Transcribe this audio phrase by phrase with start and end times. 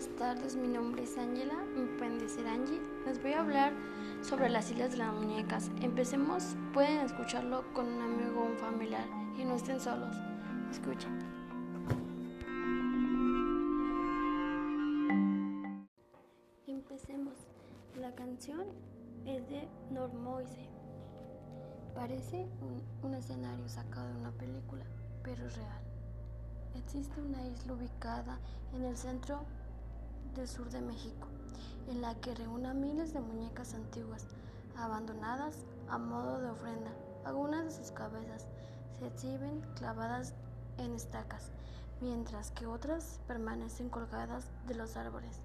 [0.00, 0.56] buenas tardes.
[0.56, 2.80] Mi nombre es Ángela, me pueden decir Angie.
[3.04, 3.74] Les voy a hablar
[4.22, 5.70] sobre las islas de las muñecas.
[5.82, 9.04] Empecemos, pueden escucharlo con un amigo o un familiar
[9.36, 10.16] y no estén solos.
[10.70, 11.18] Escuchen.
[16.66, 17.34] Empecemos.
[18.00, 18.68] La canción
[19.26, 20.70] es de Normoise.
[21.94, 24.84] Parece un, un escenario sacado de una película,
[25.22, 25.82] pero es real.
[26.74, 28.38] Existe una isla ubicada
[28.72, 29.44] en el centro
[30.34, 31.26] del sur de México,
[31.88, 34.26] en la que reúne miles de muñecas antiguas,
[34.76, 35.56] abandonadas
[35.88, 36.90] a modo de ofrenda.
[37.24, 38.46] Algunas de sus cabezas
[38.98, 40.34] se exhiben clavadas
[40.78, 41.50] en estacas,
[42.00, 45.40] mientras que otras permanecen colgadas de los árboles.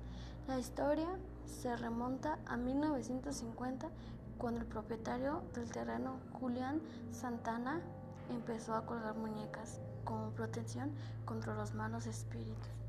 [0.47, 1.07] La historia
[1.45, 3.89] se remonta a 1950,
[4.37, 7.81] cuando el propietario del terreno, Julián Santana,
[8.29, 10.91] empezó a colgar muñecas como protección
[11.25, 12.84] contra los malos espíritus.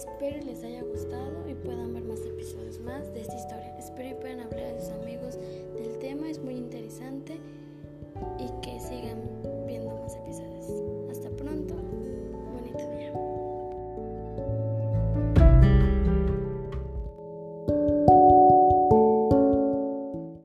[0.00, 3.76] Espero les haya gustado y puedan ver más episodios más de esta historia.
[3.78, 5.38] Espero y puedan hablar a sus amigos
[5.74, 7.38] del tema, es muy interesante